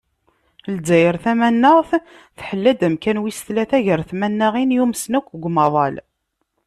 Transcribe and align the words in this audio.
Lezzayer 0.73 1.15
tamanaɣt 1.23 1.89
tḥella-d 2.37 2.81
amkan 2.87 3.21
wis 3.23 3.39
tlata 3.47 3.79
gar 3.85 4.01
tmanaɣin 4.09 4.75
yumsen 4.75 5.13
akk 5.19 5.27
deg 5.33 5.43
umaḍal. 5.49 5.95